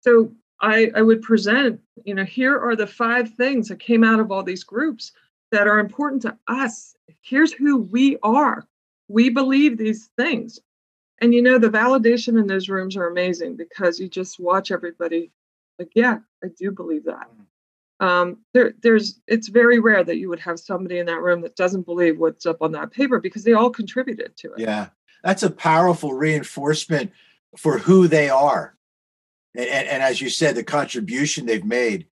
[0.01, 0.31] So
[0.62, 4.31] i i would present you know here are the five things that came out of
[4.31, 5.12] all these groups
[5.51, 6.95] that are important to us.
[7.21, 8.65] Here's who we are.
[9.07, 10.59] We believe these things.
[11.21, 15.31] And you know the validation in those rooms are amazing because you just watch everybody.
[15.79, 17.27] Like yeah i do believe that.
[17.27, 17.45] Mm.
[18.05, 21.55] Um, there, there's it's very rare that you would have somebody in that room that
[21.55, 24.59] doesn't believe what's up on that paper because they all contributed to it.
[24.59, 24.89] Yeah,
[25.23, 27.12] that's a powerful reinforcement
[27.57, 28.75] for who they are,
[29.55, 32.07] and, and, and as you said, the contribution they've made.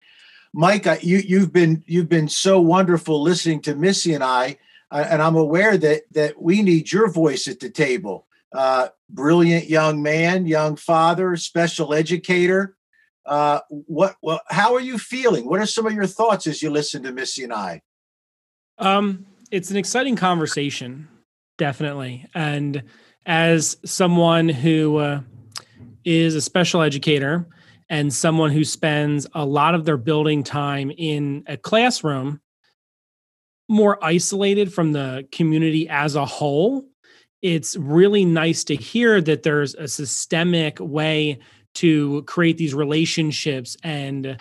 [0.53, 4.57] Mike, you you've been you've been so wonderful listening to Missy and I,
[4.91, 8.27] uh, and I'm aware that that we need your voice at the table.
[8.51, 12.75] Uh, brilliant young man, young father, special educator.
[13.25, 15.47] Uh, what, well, how are you feeling?
[15.47, 17.81] What are some of your thoughts as you listen to Missy and I?
[18.79, 21.07] Um, it's an exciting conversation,
[21.59, 22.25] definitely.
[22.33, 22.81] And
[23.27, 25.21] as someone who uh,
[26.09, 27.47] is a special educator
[27.87, 32.41] and someone who spends a lot of their building time in a classroom,
[33.67, 36.83] more isolated from the community as a whole,
[37.43, 41.37] it's really nice to hear that there's a systemic way
[41.75, 44.35] to create these relationships and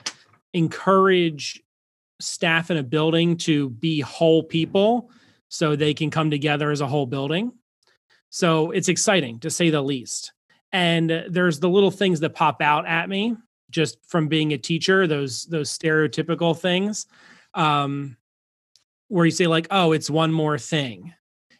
[0.55, 1.63] encourage
[2.19, 5.11] staff in a building to be whole people
[5.51, 7.53] so they can come together as a whole building.
[8.31, 10.33] So it's exciting to say the least.
[10.73, 13.37] And there's the little things that pop out at me
[13.71, 17.07] just from being a teacher, those those stereotypical things.
[17.55, 18.17] Um
[19.09, 21.15] where you say like, "Oh, it's one more thing."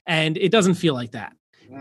[0.07, 1.33] And it doesn't feel like that.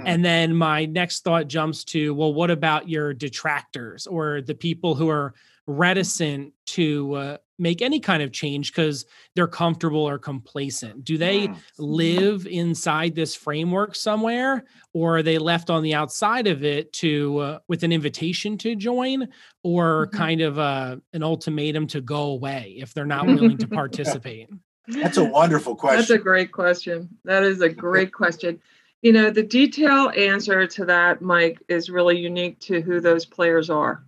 [0.06, 4.96] And then my next thought jumps to, well, what about your detractors or the people
[4.96, 5.34] who are
[5.66, 11.04] reticent to uh, make any kind of change because they're comfortable or complacent?
[11.04, 11.58] Do they mm.
[11.78, 17.38] live inside this framework somewhere, or are they left on the outside of it to
[17.40, 19.28] uh, with an invitation to join,
[19.64, 20.18] or mm-hmm.
[20.18, 24.50] kind of uh, an ultimatum to go away if they're not willing to participate?
[24.88, 26.00] That's a wonderful question.
[26.00, 27.10] That's a great question.
[27.26, 28.62] That is a great question.
[29.02, 33.70] You know, the detailed answer to that, Mike, is really unique to who those players
[33.70, 34.04] are.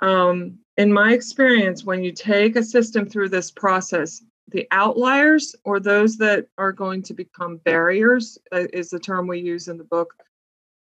[0.00, 5.78] Um, in my experience, when you take a system through this process, the outliers or
[5.78, 9.84] those that are going to become barriers uh, is the term we use in the
[9.84, 10.14] book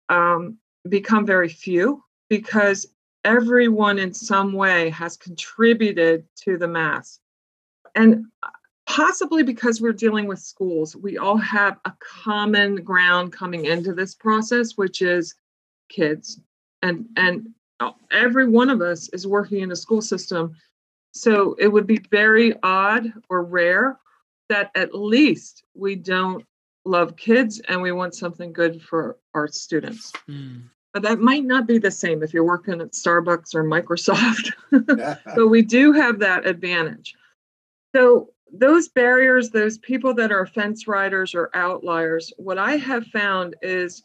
[0.08, 2.86] um, become very few because
[3.24, 7.18] everyone in some way has contributed to the mass
[7.96, 8.26] and
[8.86, 14.14] possibly because we're dealing with schools, we all have a common ground coming into this
[14.14, 15.34] process, which is
[15.88, 16.40] kids.
[16.82, 17.48] And and
[18.10, 20.56] every one of us is working in a school system.
[21.12, 23.98] So it would be very odd or rare
[24.48, 26.44] that at least we don't
[26.84, 30.12] love kids and we want something good for our students.
[30.28, 30.62] Mm.
[30.92, 34.52] But that might not be the same if you're working at Starbucks or Microsoft.
[35.36, 37.14] but we do have that advantage.
[37.94, 43.56] So those barriers, those people that are fence riders or outliers, what I have found
[43.62, 44.04] is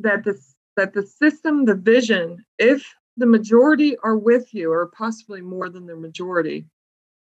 [0.00, 0.40] that the
[0.78, 5.86] that the system, the vision, if the majority are with you, or possibly more than
[5.86, 6.66] the majority,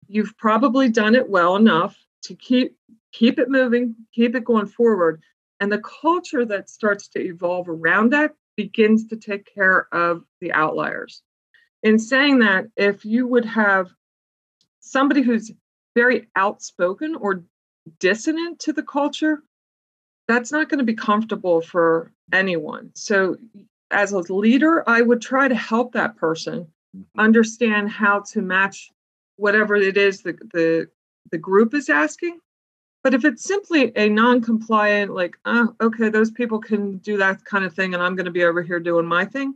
[0.09, 2.75] you've probably done it well enough to keep
[3.13, 5.21] keep it moving, keep it going forward.
[5.61, 10.51] And the culture that starts to evolve around that begins to take care of the
[10.51, 11.21] outliers.
[11.81, 13.89] In saying that, if you would have
[14.81, 15.53] somebody who's
[15.95, 17.45] very outspoken or
[17.99, 19.43] dissonant to the culture,
[20.27, 22.91] that's not going to be comfortable for anyone.
[22.95, 23.37] So,
[23.91, 27.19] as a leader, I would try to help that person mm-hmm.
[27.19, 28.91] understand how to match
[29.37, 30.89] whatever it is the, the,
[31.31, 32.39] the group is asking.
[33.03, 37.45] But if it's simply a non compliant, like, oh, okay, those people can do that
[37.45, 39.55] kind of thing, and I'm going to be over here doing my thing,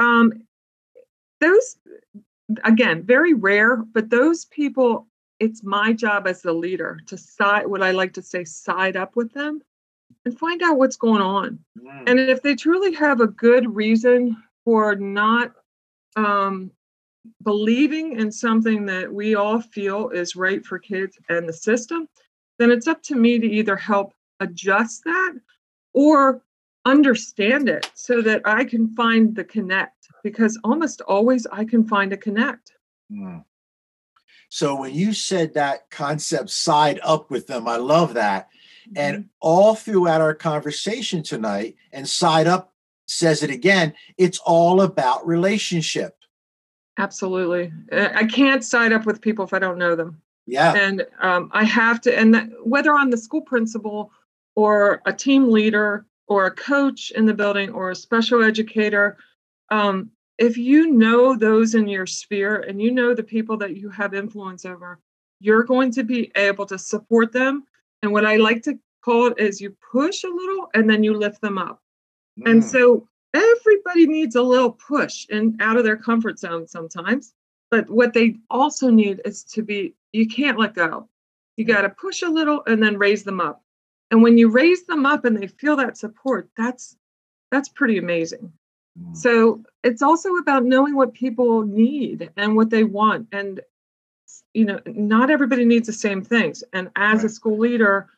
[0.00, 0.32] um,
[1.40, 1.76] those,
[2.64, 5.06] again, very rare, but those people
[5.40, 9.14] it's my job as the leader to side what I like to say side up
[9.16, 9.60] with them
[10.24, 11.58] and find out what's going on.
[11.78, 12.04] Mm.
[12.06, 15.52] And if they truly have a good reason for not
[16.16, 16.70] um,
[17.42, 22.08] believing in something that we all feel is right for kids and the system,
[22.58, 25.34] then it's up to me to either help adjust that
[25.94, 26.42] or
[26.84, 32.12] understand it so that I can find the connect because almost always I can find
[32.12, 32.72] a connect.
[33.12, 33.44] Mm.
[34.48, 38.48] So when you said that concept side up with them, I love that.
[38.88, 38.98] Mm-hmm.
[38.98, 42.72] And all throughout our conversation tonight, and side up
[43.06, 46.16] says it again, it's all about relationship.
[46.98, 47.72] Absolutely.
[47.92, 50.20] I can't side up with people if I don't know them.
[50.46, 50.74] Yeah.
[50.74, 54.10] And um, I have to, and that, whether I'm the school principal
[54.56, 59.16] or a team leader or a coach in the building or a special educator,
[59.70, 63.90] um, if you know those in your sphere and you know the people that you
[63.90, 64.98] have influence over,
[65.40, 67.64] you're going to be able to support them.
[68.02, 71.16] And what I like to call it is you push a little and then you
[71.16, 71.82] lift them up.
[72.40, 72.50] Mm.
[72.50, 77.34] And so everybody needs a little push and out of their comfort zone sometimes.
[77.70, 81.08] But what they also need is to be, you can't let go.
[81.56, 83.62] You got to push a little and then raise them up.
[84.10, 86.96] And when you raise them up and they feel that support, that's
[87.50, 88.52] that's pretty amazing.
[88.98, 89.16] Mm.
[89.16, 93.28] So it's also about knowing what people need and what they want.
[93.32, 93.60] And,
[94.58, 96.64] you know, not everybody needs the same things.
[96.72, 97.26] And as right.
[97.26, 98.08] a school leader,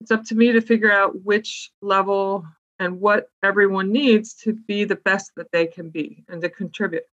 [0.00, 2.46] it's up to me to figure out which level
[2.78, 7.04] and what everyone needs to be the best that they can be and to contribute.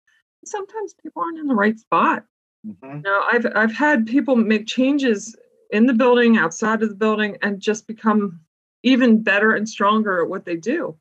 [0.44, 2.24] Sometimes people aren't in the right spot.
[2.66, 3.00] Mm-hmm.
[3.02, 5.36] Know, I've I've had people make changes
[5.70, 8.40] in the building, outside of the building, and just become
[8.82, 10.96] even better and stronger at what they do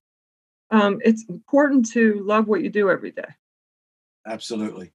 [0.72, 3.28] um, it's important to love what you do every day.
[4.26, 4.92] Absolutely.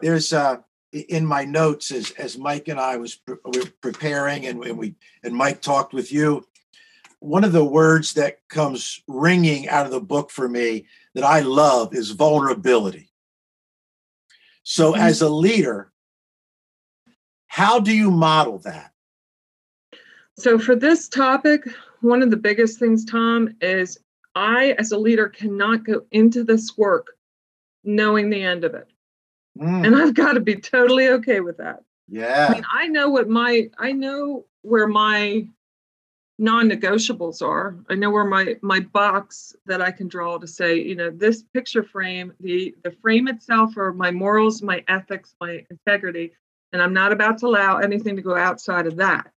[0.00, 0.58] There's uh,
[0.92, 3.36] in my notes as as Mike and I was pre-
[3.80, 6.46] preparing, and, and we and Mike talked with you.
[7.20, 11.40] One of the words that comes ringing out of the book for me that I
[11.40, 13.10] love is vulnerability.
[14.62, 15.02] So, mm-hmm.
[15.02, 15.92] as a leader,
[17.46, 18.92] how do you model that?
[20.38, 21.62] So, for this topic,
[22.02, 23.98] one of the biggest things, Tom, is
[24.34, 27.06] I, as a leader, cannot go into this work
[27.82, 28.88] knowing the end of it.
[29.56, 29.86] Mm.
[29.86, 31.82] And I've got to be totally okay with that.
[32.08, 32.46] Yeah.
[32.48, 35.46] I mean, I know what my, I know where my
[36.38, 37.76] non-negotiables are.
[37.88, 41.42] I know where my my box that I can draw to say, you know, this
[41.54, 46.32] picture frame, the the frame itself are my morals, my ethics, my integrity,
[46.72, 49.30] and I'm not about to allow anything to go outside of that.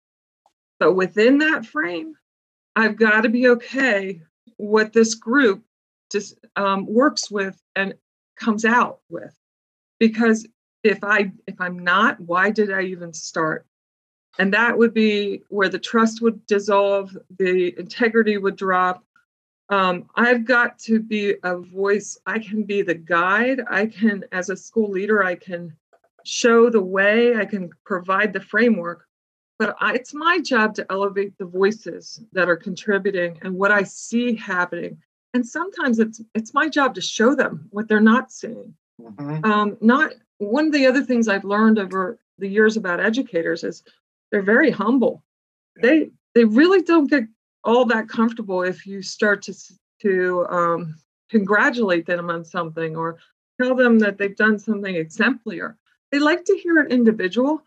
[0.80, 2.16] But within that frame,
[2.76, 4.22] I've got to be okay
[4.58, 5.64] what this group
[6.12, 7.94] just um, works with and
[8.38, 9.36] comes out with
[10.00, 10.48] because
[10.84, 13.66] if i if i'm not why did i even start?
[14.40, 19.04] And that would be where the trust would dissolve the integrity would drop.
[19.70, 22.18] Um, i've got to be a voice.
[22.26, 23.62] I can be the guide.
[23.70, 25.76] I can as a school leader i can
[26.28, 27.36] show the way.
[27.38, 29.06] I can provide the framework.
[29.60, 33.84] But I, it's my job to elevate the voices that are contributing and what I
[33.84, 34.98] see happening.
[35.34, 38.76] And sometimes it's it's my job to show them what they're not seeing.
[39.02, 39.46] Mm-hmm.
[39.46, 43.84] Um, not one of the other things I've learned over the years about educators is
[44.32, 45.24] they're very humble.
[45.82, 47.24] They they really don't get
[47.64, 49.56] all that comfortable if you start to
[50.02, 50.96] to um,
[51.30, 53.18] congratulate them on something or
[53.62, 55.74] tell them that they've done something exemplary.
[56.12, 57.64] They like to hear an individual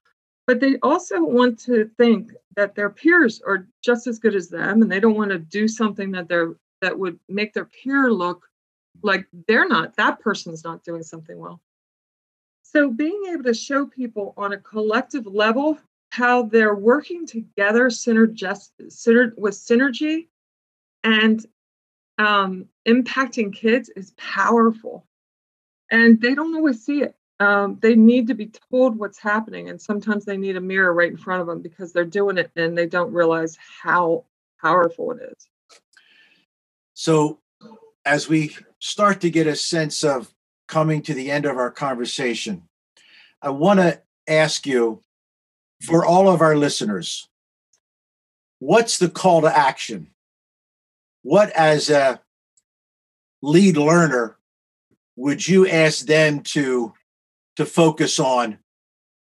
[0.50, 4.82] but they also want to think that their peers are just as good as them
[4.82, 8.48] and they don't want to do something that they're that would make their peer look
[9.02, 11.60] like they're not that person's not doing something well.
[12.62, 15.78] So being able to show people on a collective level
[16.10, 20.28] how they're working together synergist, syner, with synergy
[21.02, 21.44] and
[22.18, 25.06] um, impacting kids is powerful.
[25.90, 27.16] And they don't always see it.
[27.40, 31.10] Um, they need to be told what's happening and sometimes they need a mirror right
[31.10, 34.24] in front of them because they're doing it and they don't realize how
[34.60, 35.48] powerful it is.
[36.92, 37.38] So
[38.04, 40.32] as we start to get a sense of
[40.66, 42.62] coming to the end of our conversation,
[43.42, 45.02] I want to ask you
[45.82, 47.28] for all of our listeners,
[48.58, 50.10] what's the call to action?
[51.22, 52.20] What, as a
[53.42, 54.36] lead learner,
[55.16, 56.92] would you ask them to,
[57.56, 58.58] to focus on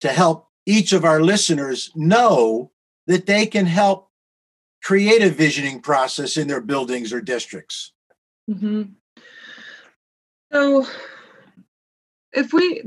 [0.01, 2.71] to help each of our listeners know
[3.07, 4.11] that they can help
[4.83, 7.94] create a visioning process in their buildings or districts?
[8.51, 8.83] Mm-hmm.
[10.53, 10.87] So,
[12.33, 12.83] if we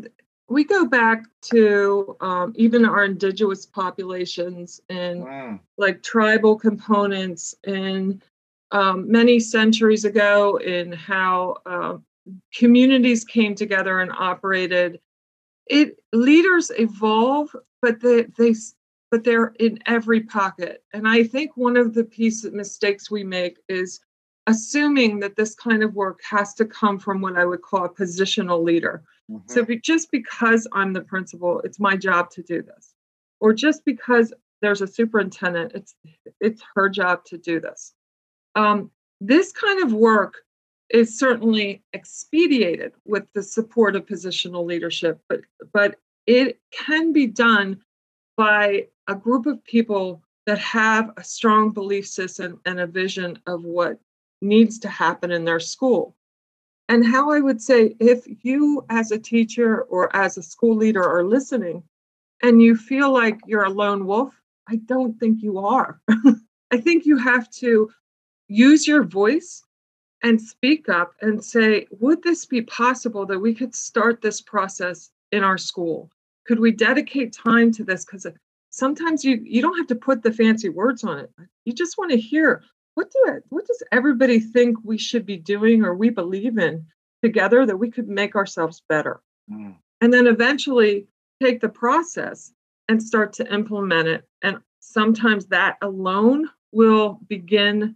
[0.49, 5.59] we go back to um, even our indigenous populations and wow.
[5.77, 8.23] like tribal components and
[8.71, 11.97] um, many centuries ago in how uh,
[12.53, 14.99] communities came together and operated
[15.67, 18.53] it leaders evolve but they, they
[19.11, 23.23] but they're in every pocket and i think one of the piece of mistakes we
[23.23, 24.01] make is
[24.47, 27.89] assuming that this kind of work has to come from what i would call a
[27.89, 29.03] positional leader.
[29.29, 29.51] Mm-hmm.
[29.51, 32.93] so just because i'm the principal it's my job to do this.
[33.39, 35.95] Or just because there's a superintendent it's
[36.39, 37.93] it's her job to do this.
[38.55, 38.91] Um,
[39.21, 40.35] this kind of work
[40.89, 45.41] is certainly expedited with the support of positional leadership, but
[45.73, 47.81] but it can be done
[48.35, 53.63] by a group of people that have a strong belief system and a vision of
[53.63, 53.99] what
[54.41, 56.15] needs to happen in their school.
[56.89, 61.03] And how I would say, if you as a teacher or as a school leader
[61.03, 61.83] are listening
[62.41, 64.33] and you feel like you're a lone wolf,
[64.69, 65.99] I don't think you are.
[66.71, 67.89] I think you have to
[68.47, 69.63] use your voice
[70.23, 75.11] and speak up and say, would this be possible that we could start this process
[75.31, 76.09] in our school?
[76.45, 78.05] Could we dedicate time to this?
[78.05, 78.25] Because
[78.69, 81.31] sometimes you you don't have to put the fancy words on it.
[81.65, 82.63] You just want to hear
[82.97, 86.83] what do it, what does everybody think we should be doing or we believe in
[87.23, 89.21] together that we could make ourselves better.
[89.51, 89.75] Mm.
[90.01, 91.05] And then eventually
[91.39, 92.51] take the process
[92.89, 94.27] and start to implement it.
[94.41, 97.93] And sometimes that alone will begin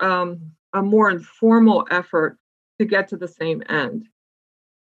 [0.00, 2.38] um, a more informal effort
[2.78, 4.06] to get to the same end.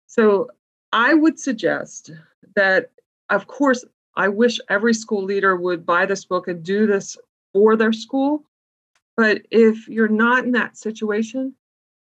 [0.07, 0.49] So
[0.91, 2.11] I would suggest
[2.57, 2.91] that,
[3.29, 3.85] of course,
[4.17, 7.15] I wish every school leader would buy this book and do this
[7.53, 8.43] for their school.
[9.15, 11.55] But if you're not in that situation,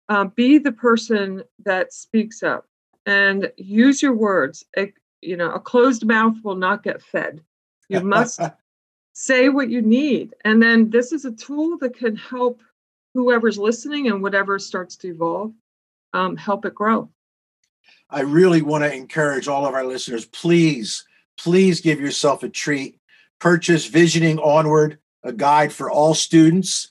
[0.09, 2.65] uh, be the person that speaks up
[3.05, 4.65] and use your words.
[4.77, 7.41] A, you know, a closed mouth will not get fed.
[7.89, 8.39] You must
[9.13, 10.33] say what you need.
[10.45, 12.61] And then this is a tool that can help
[13.13, 15.53] whoever's listening and whatever starts to evolve,
[16.13, 17.09] um, help it grow.
[18.09, 21.05] I really want to encourage all of our listeners, please,
[21.37, 22.99] please give yourself a treat.
[23.39, 26.90] Purchase Visioning Onward, a guide for all students.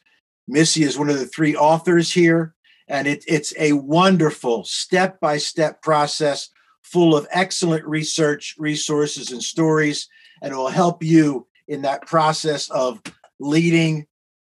[0.50, 2.54] Missy is one of the three authors here,
[2.88, 6.50] and it, it's a wonderful step by step process
[6.82, 10.08] full of excellent research, resources, and stories,
[10.42, 13.00] and it will help you in that process of
[13.38, 14.08] leading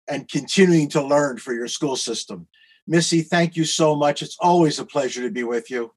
[0.08, 2.48] and continuing to learn for your school system.
[2.86, 4.22] Missy, thank you so much.
[4.22, 5.92] It's always a pleasure to be with you.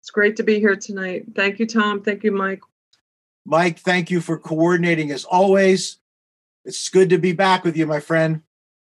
[0.00, 1.26] It's great to be here tonight.
[1.36, 2.02] Thank you, Tom.
[2.02, 2.62] Thank you, Mike.
[3.44, 5.98] Mike, thank you for coordinating as always.
[6.64, 8.42] It's good to be back with you, my friend.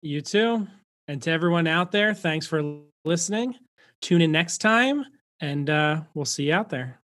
[0.02, 0.68] You too.
[1.08, 3.56] And to everyone out there, thanks for listening.
[4.02, 5.06] Tune in next time,
[5.40, 7.01] and uh, we'll see you out there.